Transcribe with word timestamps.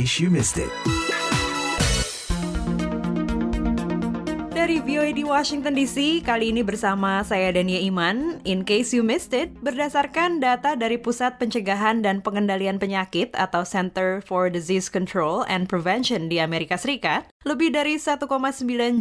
case 0.00 0.16
you 0.16 0.32
missed 0.32 0.56
it. 0.56 0.72
Dari 4.48 4.80
VOA 4.80 5.12
di 5.12 5.28
Washington 5.28 5.76
DC, 5.76 6.24
kali 6.24 6.56
ini 6.56 6.64
bersama 6.64 7.20
saya 7.20 7.52
Dania 7.52 7.84
Iman. 7.84 8.40
In 8.48 8.64
case 8.64 8.96
you 8.96 9.04
missed 9.04 9.36
it, 9.36 9.52
berdasarkan 9.60 10.40
data 10.40 10.72
dari 10.72 10.96
Pusat 10.96 11.36
Pencegahan 11.36 12.00
dan 12.00 12.24
Pengendalian 12.24 12.80
Penyakit 12.80 13.36
atau 13.36 13.60
Center 13.60 14.24
for 14.24 14.48
Disease 14.48 14.88
Control 14.88 15.44
and 15.52 15.68
Prevention 15.68 16.32
di 16.32 16.40
Amerika 16.40 16.80
Serikat, 16.80 17.28
lebih 17.44 17.68
dari 17.76 18.00
1,9 18.00 18.24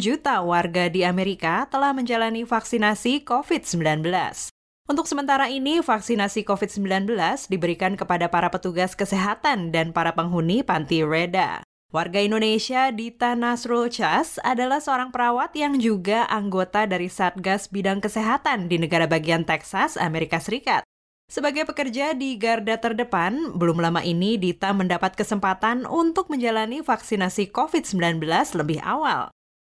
juta 0.04 0.44
warga 0.44 0.92
di 0.92 1.08
Amerika 1.08 1.64
telah 1.72 1.96
menjalani 1.96 2.44
vaksinasi 2.44 3.24
COVID-19. 3.24 4.59
Untuk 4.90 5.06
sementara 5.06 5.46
ini, 5.54 5.86
vaksinasi 5.86 6.50
COVID-19 6.50 7.14
diberikan 7.46 7.94
kepada 7.94 8.26
para 8.26 8.50
petugas 8.50 8.98
kesehatan 8.98 9.70
dan 9.70 9.94
para 9.94 10.18
penghuni 10.18 10.66
panti 10.66 11.06
reda. 11.06 11.62
Warga 11.94 12.18
Indonesia 12.18 12.90
Dita 12.90 13.38
Nasrul 13.38 13.94
Chas 13.94 14.42
adalah 14.42 14.82
seorang 14.82 15.14
perawat 15.14 15.54
yang 15.54 15.78
juga 15.78 16.26
anggota 16.26 16.90
dari 16.90 17.06
Satgas 17.06 17.70
Bidang 17.70 18.02
Kesehatan 18.02 18.66
di 18.66 18.82
negara 18.82 19.06
bagian 19.06 19.46
Texas, 19.46 19.94
Amerika 19.94 20.42
Serikat. 20.42 20.82
Sebagai 21.30 21.70
pekerja 21.70 22.18
di 22.18 22.34
garda 22.42 22.82
terdepan, 22.82 23.54
belum 23.62 23.78
lama 23.78 24.02
ini 24.02 24.42
Dita 24.42 24.74
mendapat 24.74 25.14
kesempatan 25.14 25.86
untuk 25.86 26.34
menjalani 26.34 26.82
vaksinasi 26.82 27.54
COVID-19 27.54 28.26
lebih 28.58 28.82
awal. 28.82 29.30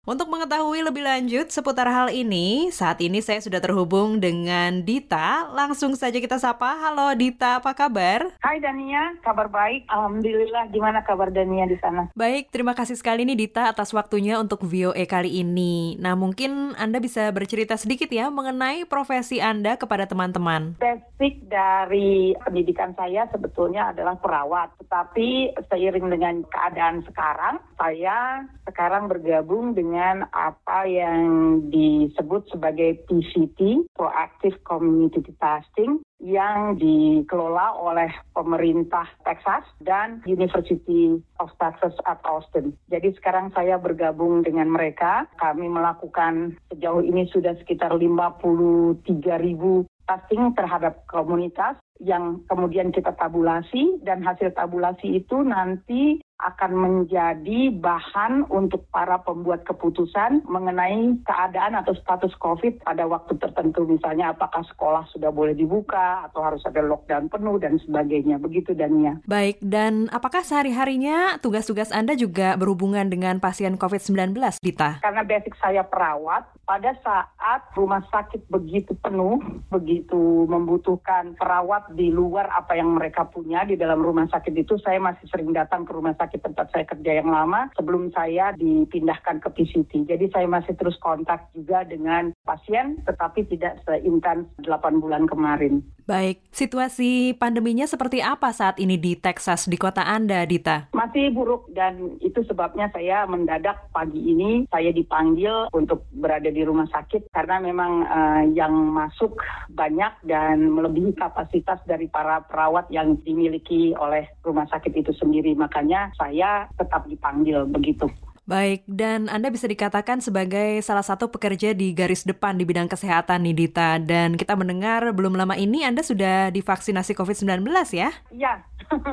Untuk 0.07 0.31
mengetahui 0.31 0.87
lebih 0.87 1.03
lanjut 1.03 1.51
seputar 1.51 1.91
hal 1.91 2.07
ini, 2.07 2.71
saat 2.71 3.03
ini 3.03 3.19
saya 3.19 3.43
sudah 3.43 3.59
terhubung 3.59 4.23
dengan 4.23 4.79
Dita. 4.79 5.51
Langsung 5.51 5.99
saja 5.99 6.15
kita 6.15 6.39
sapa. 6.39 6.79
Halo 6.79 7.11
Dita, 7.11 7.59
apa 7.59 7.75
kabar? 7.75 8.31
Hai 8.39 8.63
Dania, 8.63 9.19
kabar 9.19 9.51
baik. 9.51 9.83
Alhamdulillah. 9.91 10.71
Gimana 10.71 11.03
kabar 11.03 11.27
Dania 11.27 11.67
di 11.67 11.75
sana? 11.83 12.07
Baik, 12.15 12.47
terima 12.55 12.71
kasih 12.71 12.95
sekali 12.95 13.27
nih 13.27 13.35
Dita 13.35 13.67
atas 13.67 13.91
waktunya 13.91 14.39
untuk 14.39 14.63
VOA 14.63 15.03
kali 15.11 15.43
ini. 15.43 15.99
Nah, 15.99 16.15
mungkin 16.15 16.71
Anda 16.79 17.03
bisa 17.03 17.27
bercerita 17.35 17.75
sedikit 17.75 18.07
ya 18.07 18.31
mengenai 18.31 18.87
profesi 18.87 19.43
Anda 19.43 19.75
kepada 19.75 20.07
teman-teman. 20.07 20.79
Basic 20.79 21.51
dari 21.51 22.31
pendidikan 22.47 22.95
saya 22.95 23.27
sebetulnya 23.27 23.91
adalah 23.91 24.15
perawat. 24.15 24.71
Tetapi 24.87 25.51
seiring 25.67 26.07
dengan 26.07 26.47
keadaan 26.47 27.03
sekarang, 27.03 27.59
saya 27.75 28.47
sekarang 28.63 29.11
bergabung 29.11 29.75
dengan 29.75 29.96
dengan 29.97 30.29
apa 30.29 30.85
yang 30.85 31.25
disebut 31.73 32.53
sebagai 32.53 33.01
PCT, 33.09 33.89
Proactive 33.97 34.53
Community 34.61 35.25
Testing, 35.41 36.05
yang 36.21 36.77
dikelola 36.77 37.73
oleh 37.81 38.05
pemerintah 38.37 39.09
Texas 39.25 39.65
dan 39.81 40.21
University 40.29 41.17
of 41.41 41.49
Texas 41.57 41.97
at 42.05 42.21
Austin. 42.29 42.77
Jadi 42.93 43.17
sekarang 43.17 43.49
saya 43.57 43.81
bergabung 43.81 44.45
dengan 44.45 44.69
mereka. 44.69 45.25
Kami 45.41 45.65
melakukan 45.65 46.53
sejauh 46.69 47.01
ini 47.01 47.25
sudah 47.33 47.57
sekitar 47.57 47.97
53 47.97 49.01
ribu 49.41 49.81
testing 50.05 50.53
terhadap 50.53 51.09
komunitas 51.09 51.75
yang 51.97 52.45
kemudian 52.45 52.93
kita 52.93 53.11
tabulasi 53.17 53.97
dan 54.05 54.21
hasil 54.21 54.53
tabulasi 54.53 55.25
itu 55.25 55.41
nanti 55.41 56.21
akan 56.37 56.71
menjadi 56.77 57.73
bahan 57.73 58.45
untuk 58.53 58.85
para 58.93 59.17
pembuat 59.25 59.65
keputusan 59.65 60.45
mengenai 60.45 61.17
keadaan 61.25 61.73
atau 61.81 61.97
status 61.97 62.37
COVID 62.37 62.85
pada 62.85 63.09
waktu 63.09 63.41
tertentu. 63.41 63.89
Misalnya 63.89 64.37
apakah 64.37 64.61
sekolah 64.69 65.09
sudah 65.09 65.33
boleh 65.33 65.57
dibuka 65.57 66.29
atau 66.29 66.45
harus 66.45 66.61
ada 66.69 66.85
lockdown 66.85 67.33
penuh 67.33 67.57
dan 67.57 67.81
sebagainya. 67.81 68.37
Begitu 68.37 68.77
Dania. 68.77 69.17
Baik, 69.25 69.57
dan 69.65 70.13
apakah 70.13 70.45
sehari-harinya 70.45 71.41
tugas-tugas 71.41 71.89
Anda 71.89 72.13
juga 72.13 72.53
berhubungan 72.53 73.09
dengan 73.09 73.41
pasien 73.41 73.73
COVID-19, 73.81 74.37
Dita? 74.61 75.01
Karena 75.01 75.25
basic 75.25 75.57
saya 75.57 75.81
perawat, 75.81 76.45
pada 76.69 76.93
saat 77.01 77.65
rumah 77.73 78.05
sakit 78.13 78.45
begitu 78.51 78.93
penuh, 78.99 79.41
begitu 79.73 80.45
membutuhkan 80.45 81.33
perawat 81.33 81.89
di 81.97 82.13
luar 82.13 82.51
apa 82.53 82.77
yang 82.77 82.93
mereka 82.93 83.25
punya 83.25 83.65
di 83.65 83.73
dalam 83.73 84.03
rumah 84.03 84.29
sakit 84.29 84.53
itu, 84.53 84.77
saya 84.85 85.01
masih 85.01 85.25
sering 85.31 85.49
datang 85.55 85.87
ke 85.87 85.95
rumah 85.95 86.13
sakit 86.13 86.26
sakit 86.27 86.43
tempat 86.43 86.67
saya 86.75 86.83
kerja 86.83 87.23
yang 87.23 87.31
lama 87.31 87.71
sebelum 87.79 88.11
saya 88.11 88.51
dipindahkan 88.59 89.39
ke 89.39 89.49
PCT. 89.55 90.11
Jadi 90.11 90.27
saya 90.35 90.43
masih 90.43 90.75
terus 90.75 90.99
kontak 90.99 91.47
juga 91.55 91.87
dengan 91.87 92.35
pasien 92.43 92.99
tetapi 93.07 93.47
tidak 93.47 93.79
seintens 93.87 94.51
8 94.59 94.99
bulan 94.99 95.23
kemarin. 95.23 95.79
Baik, 96.07 96.39
situasi 96.55 97.35
pandeminya 97.35 97.83
seperti 97.83 98.23
apa 98.23 98.55
saat 98.55 98.79
ini 98.79 98.95
di 98.95 99.19
Texas, 99.19 99.67
di 99.67 99.75
kota 99.75 100.07
Anda, 100.07 100.47
Dita? 100.47 100.87
Masih 100.95 101.35
buruk 101.35 101.67
dan 101.75 102.15
itu 102.23 102.43
sebabnya 102.47 102.87
saya 102.95 103.27
mendadak 103.27 103.91
pagi 103.91 104.19
ini 104.19 104.63
saya 104.71 104.95
dipanggil 104.95 105.67
untuk 105.75 106.07
berada 106.15 106.47
di 106.47 106.63
rumah 106.63 106.87
sakit 106.87 107.27
karena 107.35 107.59
memang 107.59 108.07
uh, 108.07 108.43
yang 108.55 108.71
masuk 108.71 109.35
banyak 109.67 110.15
dan 110.23 110.71
melebihi 110.71 111.11
kapasitas 111.19 111.83
dari 111.83 112.07
para 112.07 112.39
perawat 112.47 112.87
yang 112.87 113.19
dimiliki 113.27 113.91
oleh 113.99 114.31
rumah 114.47 114.65
sakit 114.71 114.95
itu 114.95 115.11
sendiri. 115.11 115.53
Makanya 115.59 116.15
saya 116.17 116.67
tetap 116.75 117.05
dipanggil 117.05 117.63
begitu. 117.69 118.09
Baik, 118.47 118.87
dan 118.87 119.27
Anda 119.27 119.51
bisa 119.51 119.67
dikatakan 119.67 120.23
sebagai 120.23 120.79
salah 120.79 121.03
satu 121.03 121.27
pekerja 121.27 121.75
di 121.75 121.91
garis 121.91 122.23
depan 122.23 122.55
di 122.55 122.63
bidang 122.63 122.87
kesehatan 122.87 123.43
nih 123.43 123.51
Dita. 123.51 123.99
Dan 123.99 124.39
kita 124.39 124.55
mendengar 124.55 125.03
belum 125.11 125.35
lama 125.35 125.59
ini 125.59 125.83
Anda 125.83 125.99
sudah 125.99 126.47
divaksinasi 126.55 127.11
COVID-19 127.11 127.67
ya? 127.91 128.07
Iya, 128.31 128.63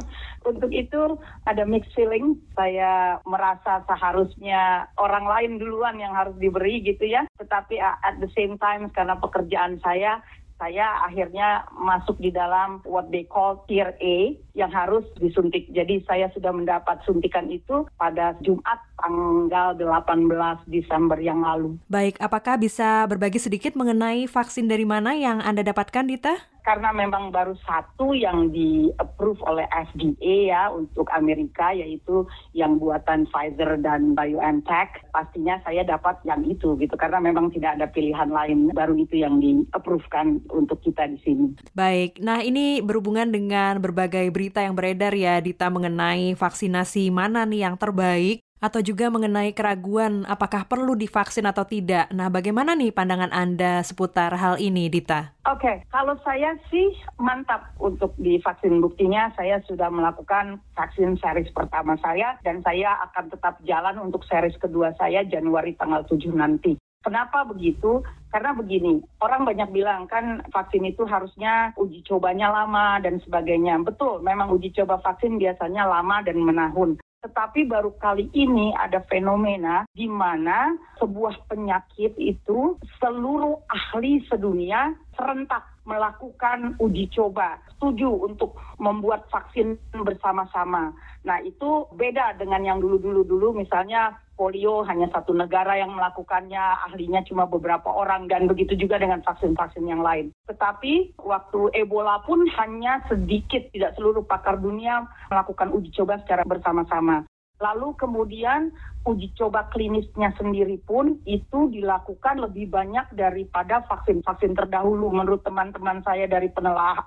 untuk 0.49 0.71
itu 0.71 1.19
ada 1.51 1.67
mixed 1.67 1.91
feeling. 1.99 2.39
Saya 2.55 3.19
merasa 3.27 3.83
seharusnya 3.91 4.87
orang 5.03 5.27
lain 5.27 5.59
duluan 5.59 5.99
yang 5.99 6.15
harus 6.15 6.39
diberi 6.39 6.87
gitu 6.87 7.03
ya. 7.03 7.27
Tetapi 7.35 7.83
at 7.83 8.23
the 8.23 8.31
same 8.39 8.55
time 8.63 8.87
karena 8.95 9.19
pekerjaan 9.19 9.83
saya 9.83 10.23
saya 10.59 11.03
akhirnya 11.05 11.67
masuk 11.75 12.17
di 12.23 12.31
dalam 12.31 12.79
what 12.87 13.11
they 13.11 13.27
call 13.27 13.67
tier 13.67 13.93
A 13.99 14.19
yang 14.55 14.71
harus 14.71 15.03
disuntik. 15.19 15.67
Jadi 15.75 16.07
saya 16.07 16.31
sudah 16.33 16.55
mendapat 16.55 17.03
suntikan 17.03 17.51
itu 17.51 17.85
pada 17.99 18.39
Jumat 18.41 18.79
tanggal 19.03 19.75
18 19.75 20.65
Desember 20.71 21.19
yang 21.19 21.43
lalu. 21.43 21.77
Baik, 21.91 22.17
apakah 22.23 22.57
bisa 22.57 23.05
berbagi 23.11 23.43
sedikit 23.43 23.75
mengenai 23.75 24.31
vaksin 24.31 24.71
dari 24.71 24.87
mana 24.87 25.13
yang 25.19 25.43
Anda 25.43 25.67
dapatkan, 25.67 26.07
Dita? 26.07 26.54
Karena 26.65 26.91
memang 26.91 27.29
baru 27.29 27.53
satu 27.63 28.17
yang 28.17 28.49
di-approve 28.49 29.39
oleh 29.45 29.69
FDA 29.71 30.51
ya 30.51 30.63
untuk 30.73 31.07
Amerika 31.13 31.71
yaitu 31.77 32.25
yang 32.57 32.81
buatan 32.81 33.29
Pfizer 33.29 33.79
dan 33.85 34.17
BioNTech. 34.17 35.05
Pastinya 35.13 35.61
saya 35.63 35.85
dapat 35.85 36.19
yang 36.25 36.43
itu 36.49 36.75
gitu 36.81 36.97
karena 36.97 37.21
memang 37.21 37.53
tidak 37.53 37.77
ada 37.79 37.87
pilihan 37.93 38.33
lain. 38.33 38.73
Baru 38.73 38.97
itu 38.97 39.21
yang 39.21 39.39
di-approve 39.39 40.09
kan 40.09 40.41
untuk 40.51 40.81
kita 40.81 41.09
di 41.09 41.21
sini. 41.21 41.47
Baik. 41.77 42.19
Nah, 42.21 42.41
ini 42.41 42.81
berhubungan 42.81 43.29
dengan 43.29 43.79
berbagai 43.79 44.29
berita 44.33 44.65
yang 44.65 44.75
beredar 44.75 45.13
ya 45.13 45.39
Dita 45.39 45.69
mengenai 45.69 46.33
vaksinasi 46.35 47.13
mana 47.13 47.45
nih 47.45 47.69
yang 47.69 47.77
terbaik 47.77 48.44
atau 48.65 48.81
juga 48.81 49.13
mengenai 49.13 49.53
keraguan 49.53 50.25
apakah 50.25 50.65
perlu 50.65 50.97
divaksin 50.97 51.45
atau 51.45 51.69
tidak. 51.69 52.09
Nah, 52.17 52.33
bagaimana 52.33 52.73
nih 52.73 52.97
pandangan 52.97 53.29
Anda 53.29 53.85
seputar 53.85 54.33
hal 54.33 54.57
ini, 54.57 54.89
Dita? 54.89 55.37
Oke, 55.45 55.61
okay. 55.61 55.77
kalau 55.93 56.17
saya 56.25 56.57
sih 56.73 56.97
mantap 57.21 57.77
untuk 57.77 58.17
divaksin. 58.17 58.81
Buktinya 58.81 59.29
saya 59.37 59.61
sudah 59.69 59.93
melakukan 59.93 60.65
vaksin 60.73 61.21
series 61.21 61.53
pertama 61.53 62.01
saya 62.01 62.41
dan 62.41 62.65
saya 62.65 62.97
akan 63.13 63.29
tetap 63.29 63.61
jalan 63.69 64.01
untuk 64.01 64.25
series 64.25 64.57
kedua 64.57 64.97
saya 64.97 65.21
Januari 65.29 65.77
tanggal 65.77 66.01
7 66.09 66.33
nanti. 66.33 66.81
Kenapa 67.05 67.45
begitu? 67.45 68.01
Karena 68.33 68.57
begini, 68.57 69.05
orang 69.21 69.45
banyak 69.45 69.69
bilang 69.77 70.09
kan 70.09 70.41
vaksin 70.49 70.89
itu 70.89 71.05
harusnya 71.05 71.77
uji 71.77 72.01
cobanya 72.09 72.49
lama 72.49 72.97
dan 73.05 73.21
sebagainya. 73.21 73.77
Betul, 73.85 74.25
memang 74.25 74.49
uji 74.57 74.73
coba 74.73 74.97
vaksin 75.05 75.37
biasanya 75.37 75.85
lama 75.85 76.25
dan 76.25 76.41
menahun. 76.41 77.04
Tetapi 77.25 77.65
baru 77.65 77.97
kali 77.97 78.29
ini 78.37 78.77
ada 78.77 79.01
fenomena 79.09 79.89
di 79.97 80.05
mana 80.05 80.77
sebuah 81.01 81.49
penyakit 81.49 82.13
itu 82.21 82.77
seluruh 83.01 83.65
ahli 83.73 84.21
sedunia 84.29 84.93
serentak 85.17 85.74
melakukan 85.85 86.77
uji 86.81 87.09
coba, 87.13 87.61
setuju 87.77 88.09
untuk 88.29 88.57
membuat 88.81 89.29
vaksin 89.29 89.77
bersama-sama. 89.93 90.93
Nah, 91.25 91.39
itu 91.45 91.89
beda 91.97 92.37
dengan 92.41 92.65
yang 92.65 92.79
dulu-dulu 92.81 93.25
dulu 93.25 93.49
misalnya 93.57 94.17
polio 94.35 94.83
hanya 94.85 95.07
satu 95.15 95.31
negara 95.31 95.79
yang 95.79 95.95
melakukannya, 95.95 96.61
ahlinya 96.91 97.23
cuma 97.25 97.47
beberapa 97.47 97.87
orang 97.87 98.27
dan 98.27 98.51
begitu 98.51 98.75
juga 98.75 98.99
dengan 98.99 99.23
vaksin-vaksin 99.23 99.87
yang 99.87 100.03
lain. 100.03 100.35
Tetapi 100.51 101.21
waktu 101.23 101.61
Ebola 101.79 102.21
pun 102.27 102.43
hanya 102.59 103.01
sedikit, 103.07 103.71
tidak 103.71 103.95
seluruh 103.95 104.27
pakar 104.27 104.59
dunia 104.59 105.07
melakukan 105.31 105.71
uji 105.71 105.95
coba 105.95 106.19
secara 106.23 106.43
bersama-sama. 106.45 107.23
Lalu 107.63 107.95
kemudian 107.95 108.75
uji 109.07 109.31
coba 109.39 109.71
klinisnya 109.71 110.35
sendiri 110.35 110.81
pun 110.83 111.23
itu 111.23 111.71
dilakukan 111.71 112.43
lebih 112.43 112.73
banyak 112.73 113.15
daripada 113.15 113.87
vaksin-vaksin 113.87 114.59
terdahulu. 114.59 115.13
Menurut 115.15 115.47
teman-teman 115.47 116.03
saya 116.03 116.27
dari 116.27 116.51
penelaah 116.51 116.99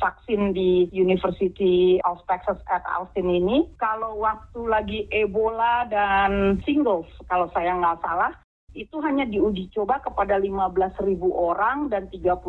vaksin 0.00 0.56
di 0.56 0.88
University 0.94 2.00
of 2.08 2.22
Texas 2.24 2.56
at 2.72 2.80
Austin 2.96 3.28
ini, 3.28 3.68
kalau 3.76 4.16
waktu 4.24 4.60
lagi 4.64 5.00
Ebola 5.12 5.84
dan 5.90 6.62
singles, 6.64 7.10
kalau 7.28 7.52
saya 7.52 7.76
nggak 7.76 8.00
salah, 8.00 8.32
itu 8.72 9.02
hanya 9.02 9.26
diuji 9.26 9.66
coba 9.74 9.98
kepada 9.98 10.38
15.000 10.38 11.02
orang 11.26 11.90
dan 11.90 12.06
31.000 12.06 12.46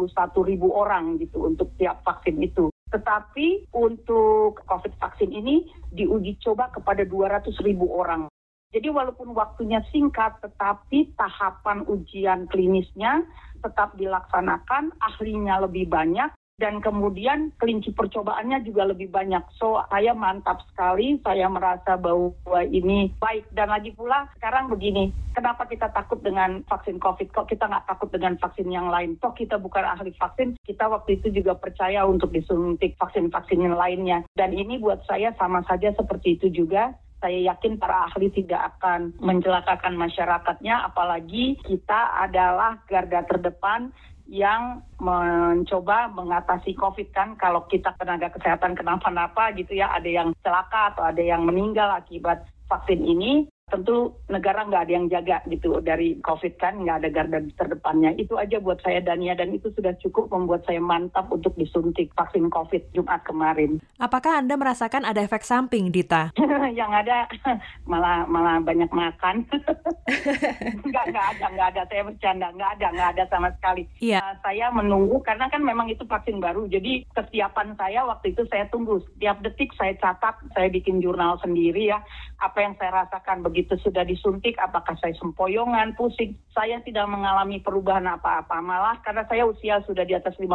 orang 0.70 1.18
gitu 1.18 1.50
untuk 1.50 1.74
tiap 1.82 2.06
vaksin 2.06 2.38
itu. 2.46 2.70
Tetapi 2.92 3.72
untuk 3.72 4.62
COVID 4.68 4.94
vaksin 5.00 5.32
ini 5.32 5.64
diuji 5.96 6.36
coba 6.44 6.70
kepada 6.76 7.08
200.000 7.08 7.56
orang. 7.88 8.28
Jadi 8.72 8.88
walaupun 8.88 9.36
waktunya 9.36 9.84
singkat, 9.92 10.40
tetapi 10.40 11.12
tahapan 11.20 11.84
ujian 11.92 12.48
klinisnya 12.48 13.20
tetap 13.60 13.96
dilaksanakan, 14.00 14.96
ahlinya 15.00 15.68
lebih 15.68 15.92
banyak, 15.92 16.32
dan 16.62 16.78
kemudian 16.78 17.50
kelinci 17.58 17.90
percobaannya 17.90 18.62
juga 18.62 18.86
lebih 18.86 19.10
banyak. 19.10 19.42
So 19.58 19.82
saya 19.90 20.14
mantap 20.14 20.62
sekali, 20.70 21.18
saya 21.26 21.50
merasa 21.50 21.98
bahwa 21.98 22.62
ini 22.70 23.10
baik. 23.18 23.50
Dan 23.50 23.74
lagi 23.74 23.90
pula 23.98 24.30
sekarang 24.38 24.70
begini, 24.70 25.10
kenapa 25.34 25.66
kita 25.66 25.90
takut 25.90 26.22
dengan 26.22 26.62
vaksin 26.70 27.02
COVID? 27.02 27.34
Kok 27.34 27.50
kita 27.50 27.66
nggak 27.66 27.90
takut 27.90 28.14
dengan 28.14 28.38
vaksin 28.38 28.70
yang 28.70 28.94
lain? 28.94 29.18
Toh 29.18 29.34
kita 29.34 29.58
bukan 29.58 29.82
ahli 29.82 30.14
vaksin, 30.14 30.62
kita 30.62 30.86
waktu 30.86 31.18
itu 31.18 31.34
juga 31.34 31.58
percaya 31.58 32.06
untuk 32.06 32.30
disuntik 32.30 32.94
vaksin-vaksin 33.02 33.66
yang 33.66 33.74
lainnya. 33.74 34.22
Dan 34.38 34.54
ini 34.54 34.78
buat 34.78 35.02
saya 35.10 35.34
sama 35.42 35.66
saja 35.66 35.90
seperti 35.98 36.38
itu 36.38 36.54
juga 36.54 36.94
saya 37.22 37.54
yakin 37.54 37.78
para 37.78 38.10
ahli 38.10 38.34
tidak 38.34 38.74
akan 38.76 39.14
mencelakakan 39.22 39.94
masyarakatnya, 39.94 40.90
apalagi 40.90 41.54
kita 41.62 42.18
adalah 42.18 42.82
garda 42.90 43.22
terdepan 43.30 43.94
yang 44.32 44.80
mencoba 45.04 46.08
mengatasi 46.08 46.72
COVID 46.80 47.12
kan 47.12 47.36
kalau 47.36 47.68
kita 47.68 47.92
tenaga 48.00 48.32
kesehatan 48.32 48.80
kenapa-napa 48.80 49.52
gitu 49.60 49.76
ya 49.76 49.92
ada 49.92 50.08
yang 50.08 50.32
celaka 50.40 50.96
atau 50.96 51.04
ada 51.04 51.20
yang 51.20 51.44
meninggal 51.44 51.92
akibat 51.92 52.48
vaksin 52.72 53.04
ini 53.04 53.52
tentu 53.72 54.12
negara 54.28 54.68
nggak 54.68 54.84
ada 54.84 54.94
yang 54.94 55.08
jaga 55.08 55.40
gitu 55.48 55.80
dari 55.80 56.20
COVID 56.20 56.60
kan, 56.60 56.84
nggak 56.84 56.98
ada 57.02 57.10
garda 57.10 57.40
terdepannya. 57.56 58.20
Itu 58.20 58.36
aja 58.36 58.60
buat 58.60 58.84
saya 58.84 59.00
Dania 59.00 59.34
dan 59.34 59.56
itu 59.56 59.72
sudah 59.72 59.96
cukup 60.04 60.28
membuat 60.28 60.68
saya 60.68 60.84
mantap 60.84 61.32
untuk 61.32 61.56
disuntik 61.56 62.12
vaksin 62.12 62.52
COVID 62.52 62.92
Jumat 62.92 63.24
kemarin. 63.24 63.80
Apakah 63.96 64.44
Anda 64.44 64.60
merasakan 64.60 65.08
ada 65.08 65.24
efek 65.24 65.48
samping, 65.48 65.88
Dita? 65.90 66.36
yang 66.80 66.92
ada 66.92 67.24
malah 67.92 68.28
malah 68.28 68.60
banyak 68.60 68.92
makan. 68.92 69.48
nggak 70.92 71.06
nggak 71.16 71.28
ada 71.38 71.46
nggak 71.56 71.68
ada 71.72 71.82
saya 71.88 72.02
bercanda 72.04 72.48
nggak 72.52 72.72
ada 72.78 72.88
nggak 72.92 73.10
ada 73.16 73.24
sama 73.32 73.50
sekali. 73.56 73.88
Iya. 74.04 74.20
Uh, 74.20 74.36
saya 74.44 74.68
menunggu 74.76 75.24
karena 75.24 75.48
kan 75.48 75.64
memang 75.64 75.88
itu 75.88 76.04
vaksin 76.04 76.44
baru. 76.44 76.68
Jadi 76.68 77.08
kesiapan 77.16 77.80
saya 77.80 78.04
waktu 78.04 78.36
itu 78.36 78.44
saya 78.52 78.68
tunggu 78.68 79.00
setiap 79.16 79.40
detik 79.40 79.72
saya 79.80 79.96
catat 79.96 80.36
saya 80.52 80.68
bikin 80.68 81.00
jurnal 81.00 81.40
sendiri 81.40 81.94
ya 81.94 82.02
apa 82.42 82.58
yang 82.58 82.74
saya 82.82 83.06
rasakan 83.06 83.46
begitu 83.46 83.61
begitu 83.62 83.78
sudah 83.86 84.02
disuntik 84.02 84.58
apakah 84.58 84.98
saya 84.98 85.14
sempoyongan, 85.22 85.94
pusing. 85.94 86.34
Saya 86.50 86.82
tidak 86.82 87.06
mengalami 87.06 87.62
perubahan 87.62 88.10
apa-apa. 88.10 88.58
Malah 88.58 88.98
karena 89.06 89.22
saya 89.30 89.46
usia 89.46 89.86
sudah 89.86 90.02
di 90.02 90.18
atas 90.18 90.34
50, 90.42 90.50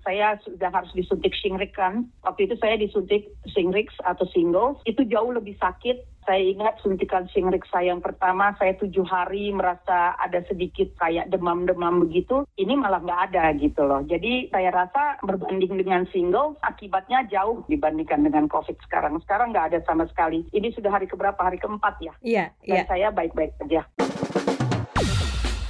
saya 0.00 0.40
sudah 0.40 0.72
harus 0.72 0.88
disuntik 0.96 1.36
Shingrix 1.36 1.76
kan. 1.76 2.08
Waktu 2.24 2.48
itu 2.48 2.56
saya 2.56 2.80
disuntik 2.80 3.28
Shingrix 3.52 3.92
atau 4.08 4.24
Singles. 4.32 4.80
Itu 4.88 5.04
jauh 5.04 5.36
lebih 5.36 5.60
sakit 5.60 6.19
saya 6.24 6.42
ingat 6.42 6.78
suntikan 6.84 7.26
Shingrix 7.32 7.68
saya 7.72 7.92
yang 7.92 8.02
pertama, 8.04 8.52
saya 8.60 8.76
tujuh 8.76 9.04
hari 9.06 9.50
merasa 9.50 10.14
ada 10.20 10.44
sedikit 10.46 10.92
kayak 11.00 11.32
demam-demam 11.32 12.04
begitu. 12.04 12.44
Ini 12.54 12.76
malah 12.76 13.00
nggak 13.02 13.22
ada 13.32 13.44
gitu 13.56 13.82
loh. 13.84 14.04
Jadi 14.04 14.52
saya 14.52 14.70
rasa 14.70 15.18
berbanding 15.24 15.80
dengan 15.80 16.04
single, 16.12 16.56
akibatnya 16.62 17.26
jauh 17.28 17.64
dibandingkan 17.66 18.24
dengan 18.24 18.46
COVID 18.46 18.76
sekarang. 18.86 19.18
Sekarang 19.24 19.50
nggak 19.50 19.74
ada 19.74 19.78
sama 19.88 20.06
sekali. 20.06 20.46
Ini 20.54 20.70
sudah 20.76 20.92
hari 20.92 21.08
keberapa? 21.08 21.38
Hari 21.40 21.58
keempat 21.58 21.94
ya? 22.04 22.14
Iya. 22.20 22.44
Dan 22.62 22.84
iya. 22.84 22.84
saya 22.86 23.08
baik-baik 23.10 23.56
saja. 23.58 23.82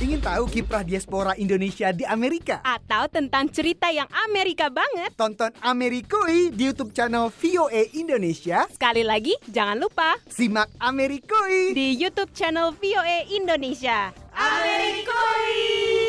Ingin 0.00 0.16
tahu 0.16 0.48
kiprah 0.48 0.80
diaspora 0.80 1.36
Indonesia 1.36 1.92
di 1.92 2.08
Amerika? 2.08 2.64
Atau 2.64 3.04
tentang 3.12 3.52
cerita 3.52 3.92
yang 3.92 4.08
Amerika 4.32 4.72
banget? 4.72 5.12
Tonton 5.12 5.52
Amerikui 5.60 6.48
di 6.56 6.72
YouTube 6.72 6.96
channel 6.96 7.28
VOA 7.28 7.92
Indonesia. 7.92 8.64
Sekali 8.72 9.04
lagi, 9.04 9.36
jangan 9.52 9.76
lupa 9.76 10.16
Simak 10.24 10.72
Amerikui 10.80 11.76
di 11.76 12.00
YouTube 12.00 12.32
channel 12.32 12.72
VOA 12.80 13.28
Indonesia. 13.28 14.08
Amerikui! 14.32 15.99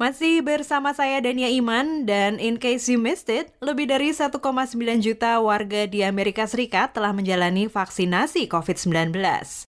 Masih 0.00 0.40
bersama 0.40 0.96
saya 0.96 1.20
Dania 1.20 1.52
Iman 1.52 2.08
dan 2.08 2.40
in 2.40 2.56
case 2.56 2.88
you 2.88 2.96
missed 2.96 3.28
it, 3.28 3.52
lebih 3.60 3.84
dari 3.84 4.16
1,9 4.16 4.40
juta 4.96 5.36
warga 5.44 5.84
di 5.84 6.00
Amerika 6.00 6.48
Serikat 6.48 6.96
telah 6.96 7.12
menjalani 7.12 7.68
vaksinasi 7.68 8.48
COVID-19. 8.48 9.12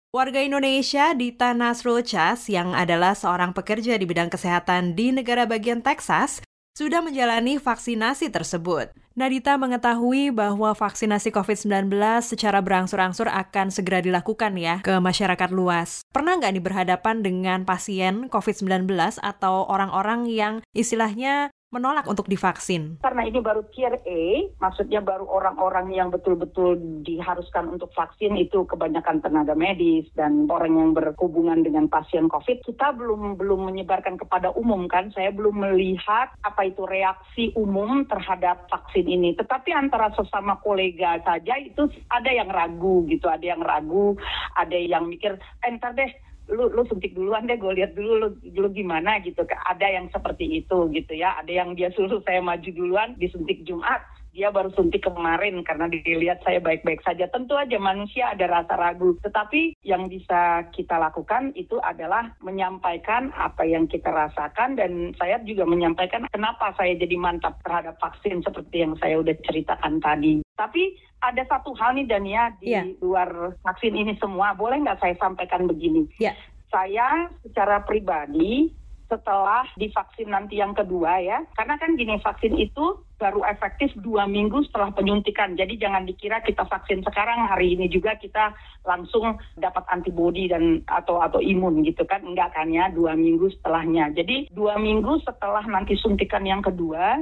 Warga 0.10 0.42
Indonesia 0.42 1.14
di 1.14 1.30
Tanah 1.30 1.78
Chas 2.02 2.50
yang 2.50 2.74
adalah 2.74 3.14
seorang 3.14 3.54
pekerja 3.54 4.02
di 4.02 4.10
bidang 4.10 4.34
kesehatan 4.34 4.98
di 4.98 5.14
negara 5.14 5.46
bagian 5.46 5.86
Texas 5.86 6.42
sudah 6.76 7.00
menjalani 7.00 7.56
vaksinasi 7.56 8.28
tersebut. 8.36 8.92
Nadita 9.16 9.56
mengetahui 9.56 10.36
bahwa 10.36 10.76
vaksinasi 10.76 11.32
COVID-19 11.32 11.88
secara 12.20 12.60
berangsur-angsur 12.60 13.32
akan 13.32 13.72
segera 13.72 14.04
dilakukan 14.04 14.60
ya 14.60 14.84
ke 14.84 15.00
masyarakat 15.00 15.56
luas. 15.56 16.04
Pernah 16.12 16.36
nggak 16.36 16.52
nih 16.52 16.60
berhadapan 16.60 17.24
dengan 17.24 17.64
pasien 17.64 18.28
COVID-19 18.28 18.92
atau 19.24 19.64
orang-orang 19.72 20.28
yang 20.28 20.54
istilahnya 20.76 21.55
menolak 21.76 22.08
untuk 22.08 22.32
divaksin? 22.32 22.96
Karena 23.04 23.28
ini 23.28 23.44
baru 23.44 23.68
tier 23.76 24.00
A, 24.00 24.24
maksudnya 24.64 25.04
baru 25.04 25.28
orang-orang 25.28 25.92
yang 25.92 26.08
betul-betul 26.08 26.80
diharuskan 27.04 27.68
untuk 27.68 27.92
vaksin 27.92 28.40
itu 28.40 28.64
kebanyakan 28.64 29.20
tenaga 29.20 29.52
medis 29.60 30.08
dan 30.16 30.48
orang 30.48 30.80
yang 30.80 30.90
berhubungan 30.96 31.68
dengan 31.68 31.92
pasien 31.92 32.32
COVID. 32.32 32.64
Kita 32.64 32.96
belum 32.96 33.36
belum 33.36 33.68
menyebarkan 33.68 34.16
kepada 34.16 34.56
umum 34.56 34.88
kan, 34.88 35.12
saya 35.12 35.36
belum 35.36 35.68
melihat 35.68 36.32
apa 36.48 36.72
itu 36.72 36.88
reaksi 36.88 37.52
umum 37.60 38.08
terhadap 38.08 38.72
vaksin 38.72 39.12
ini. 39.12 39.36
Tetapi 39.36 39.76
antara 39.76 40.16
sesama 40.16 40.56
kolega 40.64 41.20
saja 41.28 41.60
itu 41.60 41.92
ada 42.08 42.32
yang 42.32 42.48
ragu 42.48 43.04
gitu, 43.12 43.28
ada 43.28 43.44
yang 43.44 43.60
ragu, 43.60 44.16
ada 44.56 44.78
yang 44.80 45.12
mikir, 45.12 45.36
eh, 45.36 45.68
entar 45.68 45.92
deh 45.92 46.08
lu 46.50 46.70
lu 46.70 46.86
suntik 46.86 47.18
duluan 47.18 47.50
deh 47.50 47.58
gue 47.58 47.74
lihat 47.74 47.98
dulu 47.98 48.14
lu, 48.22 48.30
lu 48.54 48.68
gimana 48.70 49.18
gitu 49.26 49.42
ada 49.46 49.88
yang 49.90 50.06
seperti 50.14 50.62
itu 50.62 50.90
gitu 50.94 51.14
ya 51.18 51.42
ada 51.42 51.50
yang 51.50 51.74
dia 51.74 51.90
suruh 51.94 52.22
saya 52.22 52.42
maju 52.42 52.70
duluan 52.70 53.18
disuntik 53.18 53.66
Jumat 53.66 54.02
dia 54.36 54.52
baru 54.52 54.68
suntik 54.76 55.08
kemarin 55.08 55.64
karena 55.64 55.88
dilihat 55.88 56.44
saya 56.44 56.60
baik-baik 56.60 57.00
saja. 57.08 57.32
Tentu 57.32 57.56
aja 57.56 57.80
manusia 57.80 58.36
ada 58.36 58.52
rasa 58.52 58.76
ragu. 58.76 59.16
Tetapi 59.24 59.80
yang 59.88 60.12
bisa 60.12 60.68
kita 60.76 61.00
lakukan 61.00 61.56
itu 61.56 61.80
adalah 61.80 62.36
menyampaikan 62.44 63.32
apa 63.32 63.64
yang 63.64 63.88
kita 63.88 64.12
rasakan 64.12 64.76
dan 64.76 65.16
saya 65.16 65.40
juga 65.48 65.64
menyampaikan 65.64 66.28
kenapa 66.28 66.76
saya 66.76 67.00
jadi 67.00 67.16
mantap 67.16 67.64
terhadap 67.64 67.96
vaksin 68.04 68.44
seperti 68.44 68.84
yang 68.84 69.00
saya 69.00 69.24
udah 69.24 69.34
ceritakan 69.48 70.04
tadi. 70.04 70.45
Tapi 70.56 70.96
ada 71.20 71.44
satu 71.48 71.76
hal 71.76 72.00
nih 72.00 72.08
Dania 72.08 72.52
di 72.60 72.72
yeah. 72.72 72.88
luar 73.04 73.56
vaksin 73.64 73.96
ini 73.96 74.16
semua. 74.18 74.56
Boleh 74.56 74.80
nggak 74.82 75.04
saya 75.04 75.16
sampaikan 75.20 75.68
begini? 75.68 76.08
Yeah. 76.20 76.36
Saya 76.72 77.32
secara 77.44 77.84
pribadi 77.84 78.72
setelah 79.06 79.70
divaksin 79.78 80.34
nanti 80.34 80.58
yang 80.58 80.74
kedua 80.74 81.22
ya. 81.22 81.46
Karena 81.54 81.78
kan 81.78 81.94
gini, 81.94 82.18
vaksin 82.20 82.58
itu 82.58 83.06
baru 83.16 83.46
efektif 83.48 83.94
dua 84.02 84.26
minggu 84.26 84.66
setelah 84.68 84.92
penyuntikan. 84.92 85.54
Jadi 85.56 85.78
jangan 85.80 86.10
dikira 86.10 86.42
kita 86.42 86.66
vaksin 86.66 87.06
sekarang 87.06 87.48
hari 87.48 87.78
ini 87.78 87.88
juga 87.88 88.18
kita 88.18 88.52
langsung 88.84 89.38
dapat 89.56 89.86
antibodi 89.94 90.50
dan 90.50 90.82
atau 90.90 91.22
atau 91.22 91.40
imun 91.40 91.86
gitu 91.86 92.04
kan. 92.04 92.26
Enggak 92.26 92.58
kan 92.58 92.68
ya, 92.74 92.90
dua 92.92 93.14
minggu 93.14 93.54
setelahnya. 93.62 94.12
Jadi 94.18 94.50
dua 94.52 94.82
minggu 94.82 95.22
setelah 95.24 95.64
nanti 95.70 95.96
suntikan 95.96 96.44
yang 96.44 96.66
kedua, 96.66 97.22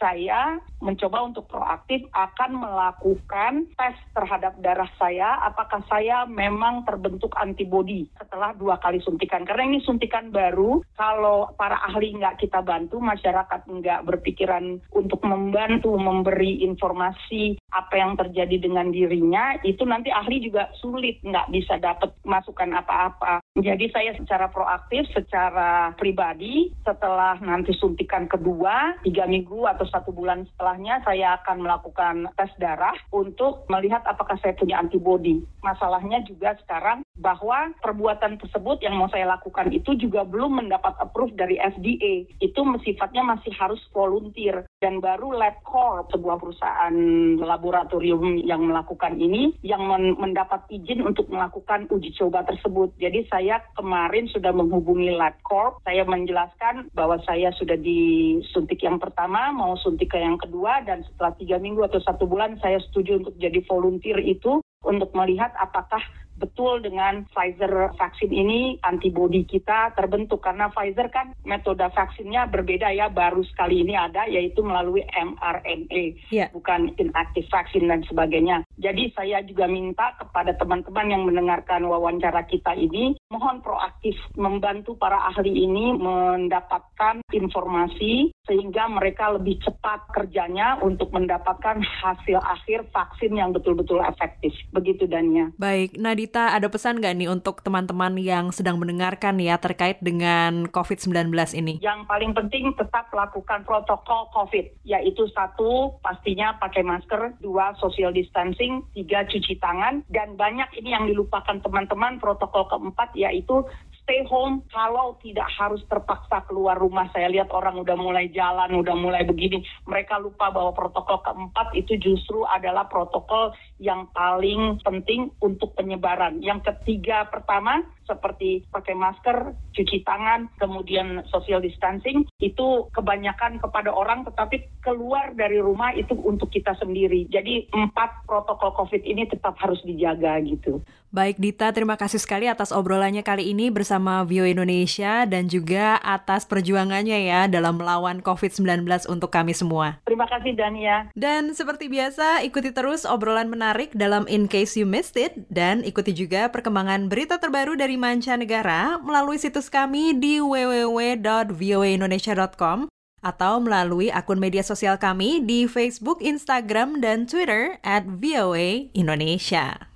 saya 0.00 0.56
mencoba 0.80 1.28
untuk 1.28 1.44
proaktif 1.46 2.08
akan 2.16 2.56
melakukan 2.56 3.68
tes 3.76 3.96
terhadap 4.16 4.56
darah 4.64 4.88
saya 4.96 5.36
apakah 5.44 5.84
saya 5.86 6.24
memang 6.24 6.88
terbentuk 6.88 7.36
antibodi 7.36 8.08
setelah 8.16 8.56
dua 8.56 8.80
kali 8.80 8.98
suntikan 9.04 9.44
karena 9.44 9.68
ini 9.68 9.84
suntikan 9.84 10.32
baru 10.32 10.80
kalau 10.96 11.52
para 11.60 11.76
ahli 11.84 12.16
nggak 12.16 12.40
kita 12.40 12.64
bantu 12.64 12.96
masyarakat 12.96 13.60
nggak 13.68 14.00
berpikiran 14.08 14.80
untuk 14.96 15.20
membantu 15.20 15.92
memberi 16.00 16.64
informasi 16.64 17.60
apa 17.76 17.94
yang 18.00 18.16
terjadi 18.16 18.56
dengan 18.56 18.88
dirinya 18.88 19.60
itu 19.62 19.84
nanti 19.84 20.08
ahli 20.08 20.40
juga 20.40 20.72
sulit 20.80 21.20
nggak 21.20 21.52
bisa 21.52 21.76
dapat 21.76 22.16
masukan 22.24 22.70
apa-apa. 22.72 23.42
Jadi 23.58 23.90
saya 23.90 24.14
secara 24.14 24.46
proaktif, 24.48 25.10
secara 25.10 25.92
pribadi 25.98 26.70
setelah 26.86 27.36
nanti 27.42 27.74
suntikan 27.74 28.30
kedua 28.30 28.96
tiga 29.02 29.26
minggu 29.26 29.66
atau 29.66 29.89
satu 29.90 30.14
bulan 30.14 30.46
setelahnya 30.54 31.02
saya 31.02 31.42
akan 31.42 31.66
melakukan 31.66 32.30
tes 32.38 32.50
darah 32.62 32.94
untuk 33.10 33.66
melihat 33.66 34.06
apakah 34.06 34.38
saya 34.38 34.54
punya 34.54 34.78
antibodi. 34.78 35.42
Masalahnya 35.66 36.22
juga 36.24 36.54
sekarang 36.62 37.02
bahwa 37.18 37.74
perbuatan 37.82 38.38
tersebut 38.38 38.80
yang 38.80 38.96
mau 38.96 39.10
saya 39.10 39.26
lakukan 39.26 39.74
itu 39.74 39.98
juga 39.98 40.22
belum 40.22 40.62
mendapat 40.62 40.94
approve 41.02 41.34
dari 41.34 41.58
FDA. 41.58 42.30
Itu 42.38 42.62
sifatnya 42.86 43.26
masih 43.26 43.52
harus 43.58 43.82
volunteer 43.90 44.69
dan 44.80 44.96
baru 45.04 45.36
LabCorp 45.36 46.08
sebuah 46.08 46.40
perusahaan 46.40 46.96
laboratorium 47.36 48.40
yang 48.40 48.64
melakukan 48.64 49.20
ini 49.20 49.52
yang 49.60 49.84
men 49.84 50.16
mendapat 50.16 50.64
izin 50.72 51.04
untuk 51.04 51.28
melakukan 51.28 51.84
uji 51.92 52.16
coba 52.16 52.48
tersebut. 52.48 52.96
Jadi 52.96 53.28
saya 53.28 53.60
kemarin 53.76 54.24
sudah 54.32 54.56
menghubungi 54.56 55.12
LabCorp, 55.12 55.84
saya 55.84 56.08
menjelaskan 56.08 56.88
bahwa 56.96 57.20
saya 57.28 57.52
sudah 57.60 57.76
disuntik 57.76 58.80
yang 58.80 58.96
pertama, 58.96 59.52
mau 59.52 59.76
suntik 59.76 60.16
ke 60.16 60.18
yang 60.18 60.40
kedua 60.40 60.80
dan 60.88 61.04
setelah 61.04 61.36
tiga 61.36 61.60
minggu 61.60 61.84
atau 61.84 62.00
satu 62.00 62.24
bulan 62.24 62.56
saya 62.64 62.80
setuju 62.80 63.20
untuk 63.20 63.36
jadi 63.36 63.60
volunteer 63.68 64.16
itu 64.24 64.64
untuk 64.80 65.12
melihat 65.12 65.52
apakah 65.60 66.00
betul 66.40 66.80
dengan 66.80 67.28
Pfizer 67.28 67.92
vaksin 68.00 68.32
ini 68.32 68.80
antibodi 68.80 69.44
kita 69.44 69.92
terbentuk 69.92 70.40
karena 70.40 70.72
Pfizer 70.72 71.12
kan 71.12 71.36
metode 71.44 71.84
vaksinnya 71.92 72.48
berbeda 72.48 72.88
ya 72.96 73.12
baru 73.12 73.44
sekali 73.44 73.84
ini 73.84 73.92
ada 73.92 74.24
yaitu 74.24 74.64
melalui 74.64 75.04
mRNA 75.12 76.02
yeah. 76.32 76.48
bukan 76.50 76.96
inaktif 76.96 77.44
vaksin 77.52 77.84
dan 77.84 78.00
sebagainya. 78.08 78.64
Jadi 78.80 79.12
saya 79.12 79.44
juga 79.44 79.68
minta 79.68 80.16
kepada 80.16 80.56
teman-teman 80.56 81.12
yang 81.12 81.22
mendengarkan 81.28 81.84
wawancara 81.84 82.48
kita 82.48 82.72
ini 82.72 83.12
mohon 83.28 83.60
proaktif 83.60 84.16
membantu 84.40 84.96
para 84.96 85.28
ahli 85.28 85.68
ini 85.68 85.92
mendapatkan 85.92 87.20
informasi 87.36 88.32
sehingga 88.50 88.90
mereka 88.90 89.30
lebih 89.30 89.62
cepat 89.62 90.10
kerjanya 90.10 90.82
untuk 90.82 91.14
mendapatkan 91.14 91.78
hasil 91.78 92.42
akhir 92.42 92.90
vaksin 92.90 93.38
yang 93.38 93.54
betul-betul 93.54 94.02
efektif. 94.02 94.50
Begitu 94.74 95.06
Dania. 95.06 95.54
Baik, 95.54 95.94
Nadita 95.94 96.50
ada 96.50 96.66
pesan 96.66 96.98
nggak 96.98 97.14
nih 97.14 97.30
untuk 97.30 97.62
teman-teman 97.62 98.18
yang 98.18 98.50
sedang 98.50 98.82
mendengarkan 98.82 99.38
ya 99.38 99.54
terkait 99.62 100.02
dengan 100.02 100.66
COVID-19 100.66 101.30
ini? 101.54 101.78
Yang 101.78 102.10
paling 102.10 102.34
penting 102.34 102.74
tetap 102.74 103.06
lakukan 103.14 103.62
protokol 103.62 104.26
COVID, 104.34 104.82
yaitu 104.82 105.30
satu 105.30 105.94
pastinya 106.02 106.58
pakai 106.58 106.82
masker, 106.82 107.38
dua 107.38 107.78
social 107.78 108.10
distancing, 108.10 108.82
tiga 108.98 109.22
cuci 109.30 109.62
tangan, 109.62 110.02
dan 110.10 110.34
banyak 110.34 110.66
ini 110.74 110.90
yang 110.90 111.06
dilupakan 111.06 111.62
teman-teman 111.62 112.18
protokol 112.18 112.66
keempat 112.66 113.14
yaitu 113.14 113.62
stay 114.10 114.26
home 114.26 114.66
kalau 114.74 115.14
tidak 115.22 115.46
harus 115.54 115.78
terpaksa 115.86 116.42
keluar 116.50 116.74
rumah. 116.74 117.06
Saya 117.14 117.30
lihat 117.30 117.54
orang 117.54 117.78
udah 117.78 117.94
mulai 117.94 118.26
jalan, 118.34 118.82
udah 118.82 118.98
mulai 118.98 119.22
begini. 119.22 119.62
Mereka 119.86 120.18
lupa 120.18 120.50
bahwa 120.50 120.74
protokol 120.74 121.22
keempat 121.22 121.70
itu 121.78 121.94
justru 121.94 122.42
adalah 122.42 122.90
protokol 122.90 123.54
yang 123.80 124.12
paling 124.12 124.76
penting 124.84 125.32
untuk 125.40 125.72
penyebaran. 125.72 126.44
Yang 126.44 126.68
ketiga 126.68 127.24
pertama 127.32 127.80
seperti 128.04 128.66
pakai 128.68 128.92
masker, 128.92 129.56
cuci 129.72 130.04
tangan, 130.04 130.52
kemudian 130.60 131.24
social 131.32 131.64
distancing 131.64 132.28
itu 132.42 132.90
kebanyakan 132.92 133.62
kepada 133.62 133.88
orang 133.88 134.26
tetapi 134.28 134.68
keluar 134.84 135.32
dari 135.32 135.62
rumah 135.62 135.96
itu 135.96 136.12
untuk 136.20 136.52
kita 136.52 136.76
sendiri. 136.76 137.24
Jadi 137.32 137.72
empat 137.72 138.28
protokol 138.28 138.76
COVID 138.76 139.02
ini 139.06 139.24
tetap 139.30 139.56
harus 139.62 139.80
dijaga 139.86 140.36
gitu. 140.44 140.84
Baik 141.10 141.42
Dita, 141.42 141.74
terima 141.74 141.98
kasih 141.98 142.22
sekali 142.22 142.46
atas 142.46 142.70
obrolannya 142.70 143.26
kali 143.26 143.50
ini 143.50 143.66
bersama 143.66 144.22
Vio 144.22 144.46
Indonesia 144.46 145.26
dan 145.26 145.50
juga 145.50 145.98
atas 146.06 146.46
perjuangannya 146.46 147.26
ya 147.26 147.50
dalam 147.50 147.82
melawan 147.82 148.22
COVID-19 148.22 148.86
untuk 149.10 149.34
kami 149.34 149.50
semua. 149.50 149.98
Terima 150.06 150.30
kasih 150.30 150.54
Dania. 150.54 151.10
Dan 151.18 151.50
seperti 151.50 151.90
biasa, 151.90 152.46
ikuti 152.46 152.70
terus 152.70 153.02
obrolan 153.02 153.50
menarik 153.70 153.94
dalam 153.94 154.26
In 154.26 154.50
Case 154.50 154.74
You 154.74 154.82
Missed 154.82 155.14
It 155.14 155.46
dan 155.46 155.86
ikuti 155.86 156.10
juga 156.10 156.50
perkembangan 156.50 157.06
berita 157.06 157.38
terbaru 157.38 157.78
dari 157.78 157.94
mancanegara 157.94 158.98
melalui 158.98 159.38
situs 159.38 159.70
kami 159.70 160.10
di 160.18 160.42
www.voaindonesia.com 160.42 162.90
atau 163.22 163.62
melalui 163.62 164.10
akun 164.10 164.42
media 164.42 164.66
sosial 164.66 164.98
kami 164.98 165.38
di 165.46 165.70
Facebook, 165.70 166.18
Instagram, 166.18 166.98
dan 166.98 167.30
Twitter 167.30 167.78
at 167.86 168.10
VOA 168.10 168.90
Indonesia. 168.90 169.86